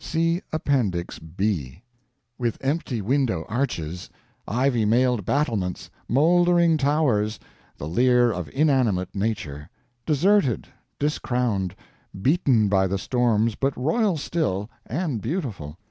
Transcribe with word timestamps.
See 0.03 0.41
Appendix 0.51 1.19
B] 1.19 1.83
with 2.39 2.57
empty 2.61 3.01
window 3.03 3.45
arches, 3.47 4.09
ivy 4.47 4.83
mailed 4.83 5.25
battlements, 5.25 5.91
moldering 6.09 6.77
towers 6.77 7.37
the 7.77 7.87
Lear 7.87 8.31
of 8.31 8.49
inanimate 8.49 9.13
nature 9.13 9.69
deserted, 10.07 10.67
discrowned, 10.97 11.75
beaten 12.19 12.67
by 12.67 12.87
the 12.87 12.97
storms, 12.97 13.53
but 13.53 13.77
royal 13.77 14.17
still, 14.17 14.71
and 14.87 15.21
beautiful. 15.21 15.77